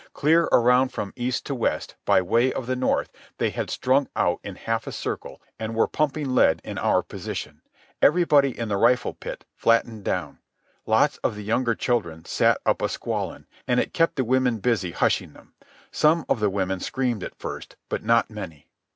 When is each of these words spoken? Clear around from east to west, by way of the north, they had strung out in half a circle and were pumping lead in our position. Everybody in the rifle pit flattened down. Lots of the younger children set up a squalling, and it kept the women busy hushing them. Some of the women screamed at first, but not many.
Clear 0.15 0.45
around 0.45 0.89
from 0.89 1.13
east 1.15 1.45
to 1.45 1.53
west, 1.53 1.93
by 2.05 2.23
way 2.23 2.51
of 2.51 2.65
the 2.65 2.75
north, 2.75 3.11
they 3.37 3.51
had 3.51 3.69
strung 3.69 4.07
out 4.15 4.39
in 4.43 4.55
half 4.55 4.87
a 4.87 4.91
circle 4.91 5.39
and 5.59 5.75
were 5.75 5.87
pumping 5.87 6.33
lead 6.33 6.59
in 6.63 6.79
our 6.79 7.03
position. 7.03 7.61
Everybody 8.01 8.57
in 8.57 8.67
the 8.67 8.77
rifle 8.77 9.13
pit 9.13 9.45
flattened 9.55 10.03
down. 10.03 10.39
Lots 10.87 11.17
of 11.17 11.35
the 11.35 11.43
younger 11.43 11.75
children 11.75 12.25
set 12.25 12.57
up 12.65 12.81
a 12.81 12.89
squalling, 12.89 13.45
and 13.67 13.79
it 13.79 13.93
kept 13.93 14.15
the 14.15 14.23
women 14.23 14.57
busy 14.57 14.89
hushing 14.89 15.33
them. 15.33 15.53
Some 15.91 16.25
of 16.27 16.39
the 16.39 16.49
women 16.49 16.79
screamed 16.79 17.23
at 17.23 17.37
first, 17.37 17.75
but 17.87 18.03
not 18.03 18.31
many. 18.31 18.69